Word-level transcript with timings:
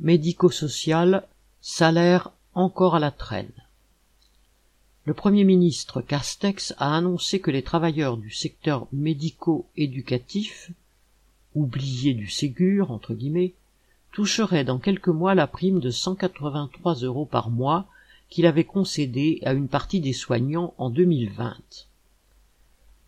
Médico-social, 0.00 1.26
salaire 1.60 2.30
encore 2.54 2.94
à 2.94 3.00
la 3.00 3.10
traîne. 3.10 3.50
Le 5.04 5.14
Premier 5.14 5.42
ministre 5.42 6.02
Castex 6.02 6.72
a 6.78 6.96
annoncé 6.96 7.40
que 7.40 7.50
les 7.50 7.62
travailleurs 7.62 8.16
du 8.16 8.30
secteur 8.30 8.86
médico-éducatif, 8.92 10.70
oubliés 11.56 12.14
du 12.14 12.28
Ségur, 12.28 12.92
entre 12.92 13.14
guillemets, 13.14 13.54
toucheraient 14.12 14.64
dans 14.64 14.78
quelques 14.78 15.08
mois 15.08 15.34
la 15.34 15.46
prime 15.46 15.80
de 15.80 15.90
183 15.90 16.96
euros 16.96 17.26
par 17.26 17.50
mois 17.50 17.86
qu'il 18.28 18.46
avait 18.46 18.64
concédée 18.64 19.40
à 19.44 19.52
une 19.52 19.68
partie 19.68 20.00
des 20.00 20.12
soignants 20.12 20.74
en 20.78 20.90
2020. 20.90 21.56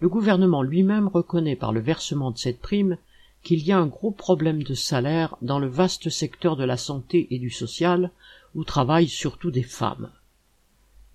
Le 0.01 0.09
gouvernement 0.09 0.63
lui-même 0.63 1.07
reconnaît 1.07 1.57
par 1.57 1.73
le 1.73 1.81
versement 1.81 2.31
de 2.31 2.39
cette 2.39 2.61
prime 2.61 2.97
qu'il 3.43 3.63
y 3.67 3.73
a 3.73 3.79
un 3.79 3.87
gros 3.87 4.11
problème 4.11 4.63
de 4.63 4.75
salaire 4.75 5.37
dans 5.43 5.59
le 5.59 5.67
vaste 5.67 6.11
secteur 6.11 6.57
de 6.57 6.65
la 6.65 6.77
santé 6.77 7.27
et 7.31 7.39
du 7.39 7.51
social 7.51 8.11
où 8.55 8.65
travaillent 8.65 9.09
surtout 9.09 9.51
des 9.51 9.63
femmes. 9.63 10.11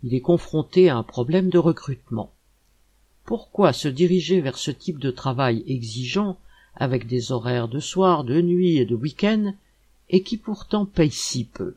Il 0.03 0.13
est 0.13 0.21
confronté 0.21 0.89
à 0.89 0.98
un 0.98 1.03
problème 1.03 1.49
de 1.49 1.57
recrutement. 1.57 2.31
Pourquoi 3.25 3.73
se 3.73 3.88
diriger 3.88 4.41
vers 4.41 4.57
ce 4.57 4.71
type 4.71 4.99
de 4.99 5.11
travail 5.11 5.63
exigeant, 5.67 6.38
avec 6.75 7.07
des 7.07 7.31
horaires 7.31 7.67
de 7.67 7.79
soir, 7.79 8.23
de 8.23 8.41
nuit 8.41 8.77
et 8.77 8.85
de 8.85 8.95
week-end, 8.95 9.53
et 10.09 10.21
qui 10.21 10.37
pourtant 10.37 10.85
paye 10.85 11.12
si 11.12 11.45
peu? 11.45 11.76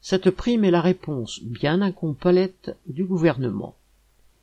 Cette 0.00 0.30
prime 0.30 0.64
est 0.64 0.70
la 0.70 0.80
réponse 0.80 1.42
bien 1.42 1.82
incomplète 1.82 2.76
du 2.86 3.04
gouvernement. 3.04 3.74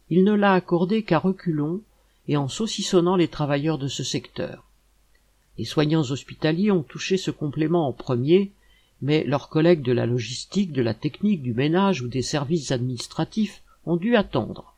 Il 0.10 0.24
ne 0.24 0.34
l'a 0.34 0.54
accordée 0.54 1.04
qu'à 1.04 1.20
reculons 1.20 1.82
et 2.28 2.38
en 2.38 2.48
saucissonnant 2.48 3.16
les 3.16 3.28
travailleurs 3.28 3.78
de 3.78 3.88
ce 3.88 4.04
secteur. 4.04 4.64
Les 5.62 5.66
soignants 5.66 6.10
hospitaliers 6.10 6.72
ont 6.72 6.82
touché 6.82 7.18
ce 7.18 7.30
complément 7.30 7.88
en 7.88 7.94
premier, 7.94 8.52
mais 9.04 9.24
leurs 9.26 9.48
collègues 9.48 9.84
de 9.84 9.92
la 9.92 10.08
logistique, 10.08 10.72
de 10.72 10.82
la 10.82 10.96
technique, 10.96 11.44
du 11.44 11.54
ménage 11.54 12.02
ou 12.02 12.08
des 12.08 12.24
services 12.24 12.72
administratifs 12.72 13.62
ont 13.86 13.96
dû 13.96 14.16
attendre. 14.16 14.76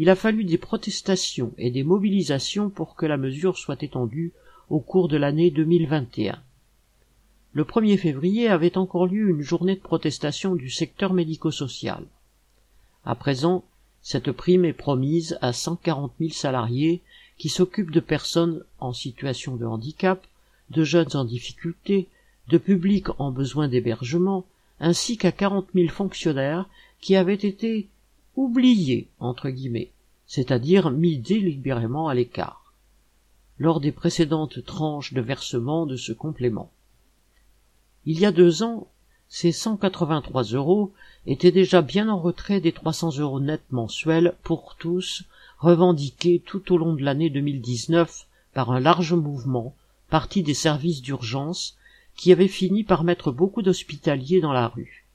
Il 0.00 0.10
a 0.10 0.16
fallu 0.16 0.42
des 0.42 0.58
protestations 0.58 1.52
et 1.56 1.70
des 1.70 1.84
mobilisations 1.84 2.68
pour 2.68 2.96
que 2.96 3.06
la 3.06 3.16
mesure 3.16 3.56
soit 3.56 3.84
étendue 3.84 4.32
au 4.70 4.80
cours 4.80 5.06
de 5.06 5.16
l'année 5.16 5.52
2021. 5.52 6.42
Le 7.52 7.62
1er 7.62 7.96
février 7.96 8.48
avait 8.48 8.76
encore 8.76 9.06
lieu 9.06 9.30
une 9.30 9.42
journée 9.42 9.76
de 9.76 9.80
protestation 9.80 10.56
du 10.56 10.68
secteur 10.68 11.12
médico-social. 11.12 12.04
À 13.04 13.14
présent, 13.14 13.62
cette 14.00 14.32
prime 14.32 14.64
est 14.64 14.72
promise 14.72 15.38
à 15.42 15.52
140 15.52 16.12
000 16.18 16.32
salariés 16.32 17.02
qui 17.42 17.48
s'occupe 17.48 17.90
de 17.90 17.98
personnes 17.98 18.62
en 18.78 18.92
situation 18.92 19.56
de 19.56 19.66
handicap, 19.66 20.24
de 20.70 20.84
jeunes 20.84 21.16
en 21.16 21.24
difficulté, 21.24 22.06
de 22.46 22.56
publics 22.56 23.08
en 23.18 23.32
besoin 23.32 23.66
d'hébergement, 23.66 24.44
ainsi 24.78 25.16
qu'à 25.16 25.32
quarante 25.32 25.74
mille 25.74 25.90
fonctionnaires 25.90 26.68
qui 27.00 27.16
avaient 27.16 27.34
été 27.34 27.88
oubliés, 28.36 29.08
entre 29.18 29.50
guillemets, 29.50 29.90
c'est-à-dire 30.24 30.92
mis 30.92 31.18
délibérément 31.18 32.06
à 32.06 32.14
l'écart, 32.14 32.72
lors 33.58 33.80
des 33.80 33.90
précédentes 33.90 34.64
tranches 34.64 35.12
de 35.12 35.20
versement 35.20 35.84
de 35.84 35.96
ce 35.96 36.12
complément. 36.12 36.70
Il 38.06 38.20
y 38.20 38.24
a 38.24 38.30
deux 38.30 38.62
ans, 38.62 38.86
ces 39.28 39.50
183 39.50 40.44
euros 40.52 40.92
étaient 41.26 41.50
déjà 41.50 41.82
bien 41.82 42.08
en 42.08 42.20
retrait 42.20 42.60
des 42.60 42.70
300 42.70 43.18
euros 43.18 43.40
nets 43.40 43.72
mensuels 43.72 44.36
pour 44.44 44.76
tous 44.78 45.24
revendiqué 45.62 46.42
tout 46.44 46.72
au 46.72 46.76
long 46.76 46.94
de 46.94 47.04
l'année 47.04 47.30
2019 47.30 48.26
par 48.52 48.72
un 48.72 48.80
large 48.80 49.12
mouvement 49.12 49.76
parti 50.10 50.42
des 50.42 50.54
services 50.54 51.02
d'urgence 51.02 51.76
qui 52.16 52.32
avait 52.32 52.48
fini 52.48 52.82
par 52.82 53.04
mettre 53.04 53.30
beaucoup 53.30 53.62
d'hospitaliers 53.62 54.40
dans 54.40 54.52
la 54.52 54.66
rue. 54.66 55.06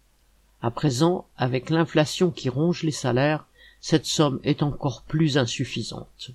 À 0.61 0.71
présent, 0.71 1.27
avec 1.35 1.69
l'inflation 1.69 2.31
qui 2.31 2.47
ronge 2.47 2.83
les 2.83 2.93
salaires, 2.93 3.45
cette 3.81 4.05
somme 4.05 4.39
est 4.45 4.63
encore 4.63 5.03
plus 5.03 5.37
insuffisante. 5.37 6.31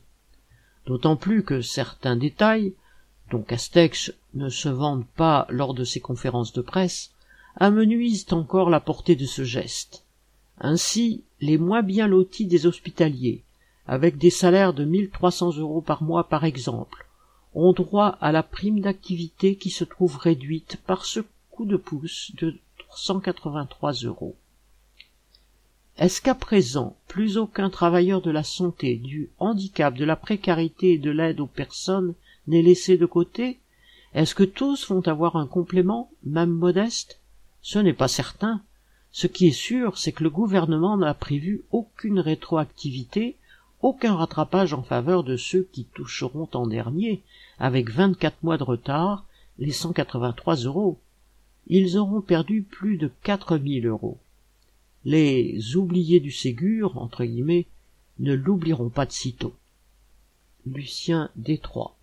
D'autant 0.86 1.16
plus 1.16 1.42
que 1.42 1.62
certains 1.62 2.16
détails, 2.16 2.74
dont 3.30 3.40
Castex 3.40 4.12
ne 4.34 4.50
se 4.50 4.68
vendent 4.68 5.08
pas 5.16 5.46
lors 5.48 5.72
de 5.72 5.84
ses 5.84 6.00
conférences 6.00 6.52
de 6.52 6.60
presse, 6.60 7.12
amenuisent 7.56 8.26
encore 8.32 8.68
la 8.68 8.80
portée 8.80 9.16
de 9.16 9.26
ce 9.26 9.42
geste. 9.42 10.04
Ainsi, 10.60 11.24
les 11.40 11.56
moins 11.56 11.82
bien 11.82 12.06
lotis 12.06 12.46
des 12.46 12.66
hospitaliers, 12.66 13.42
avec 13.86 14.18
des 14.18 14.30
salaires 14.30 14.72
de 14.72 14.84
1300 14.84 15.58
euros 15.58 15.80
par 15.80 16.02
mois 16.02 16.28
par 16.28 16.44
exemple, 16.44 17.06
ont 17.54 17.72
droit 17.72 18.16
à 18.20 18.32
la 18.32 18.42
prime 18.42 18.80
d'activité 18.80 19.56
qui 19.56 19.70
se 19.70 19.84
trouve 19.84 20.16
réduite 20.16 20.78
par 20.86 21.04
ce 21.04 21.20
coup 21.50 21.64
de 21.64 21.76
pouce 21.76 22.32
de 22.36 22.58
183 22.94 23.92
euros. 24.04 24.36
Est-ce 25.98 26.22
qu'à 26.22 26.34
présent, 26.34 26.96
plus 27.06 27.36
aucun 27.36 27.68
travailleur 27.68 28.22
de 28.22 28.30
la 28.30 28.42
santé, 28.42 28.96
du 28.96 29.28
handicap, 29.38 29.94
de 29.94 30.04
la 30.04 30.16
précarité 30.16 30.92
et 30.94 30.98
de 30.98 31.10
l'aide 31.10 31.40
aux 31.40 31.46
personnes 31.46 32.14
n'est 32.46 32.62
laissé 32.62 32.96
de 32.96 33.06
côté? 33.06 33.58
Est-ce 34.14 34.34
que 34.34 34.42
tous 34.42 34.88
vont 34.88 35.06
avoir 35.06 35.36
un 35.36 35.46
complément, 35.46 36.10
même 36.24 36.50
modeste? 36.50 37.20
Ce 37.60 37.78
n'est 37.78 37.92
pas 37.92 38.08
certain. 38.08 38.62
Ce 39.10 39.26
qui 39.26 39.48
est 39.48 39.52
sûr, 39.52 39.98
c'est 39.98 40.12
que 40.12 40.24
le 40.24 40.30
gouvernement 40.30 40.96
n'a 40.96 41.12
prévu 41.12 41.62
aucune 41.70 42.20
rétroactivité 42.20 43.36
aucun 43.82 44.14
rattrapage 44.14 44.72
en 44.72 44.82
faveur 44.82 45.24
de 45.24 45.36
ceux 45.36 45.68
qui 45.72 45.84
toucheront 45.84 46.48
en 46.54 46.66
dernier, 46.66 47.22
avec 47.58 47.90
vingt-quatre 47.90 48.42
mois 48.42 48.56
de 48.56 48.62
retard, 48.62 49.26
les 49.58 49.72
cent 49.72 49.92
quatre-vingt-trois 49.92 50.56
euros. 50.56 50.98
Ils 51.66 51.98
auront 51.98 52.20
perdu 52.20 52.62
plus 52.62 52.96
de 52.96 53.10
quatre 53.22 53.58
mille 53.58 53.86
euros. 53.86 54.18
Les 55.04 55.76
oubliés 55.76 56.20
du 56.20 56.30
Ségur, 56.30 56.96
entre 56.96 57.24
guillemets, 57.24 57.66
ne 58.18 58.34
l'oublieront 58.34 58.88
pas 58.88 59.06
de 59.06 59.12
sitôt. 59.12 59.54
Lucien 60.64 61.30
Détroit 61.34 61.96